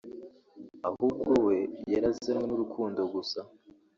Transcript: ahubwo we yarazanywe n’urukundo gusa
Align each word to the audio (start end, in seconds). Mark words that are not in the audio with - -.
ahubwo 0.87 1.31
we 1.45 1.57
yarazanywe 1.93 2.45
n’urukundo 2.47 3.01
gusa 3.13 3.39